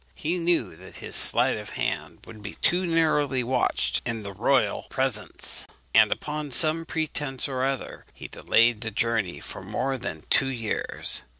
He 0.15 0.39
knew 0.39 0.75
that 0.77 0.95
his 0.95 1.15
sleight 1.15 1.57
of 1.57 1.73
hand 1.73 2.21
would 2.25 2.41
be 2.41 2.55
too 2.55 2.87
narrowly 2.87 3.43
watched 3.43 4.01
in 4.03 4.23
the 4.23 4.33
royal 4.33 4.87
presence; 4.89 5.67
and 5.93 6.11
upon 6.11 6.49
some 6.49 6.85
pretence 6.85 7.47
or 7.47 7.63
other 7.63 8.05
he 8.11 8.27
delayed 8.27 8.81
the 8.81 8.89
journey 8.89 9.39
for 9.39 9.61
more 9.61 9.99
than 9.99 10.23
two 10.31 10.47
years. 10.49 11.21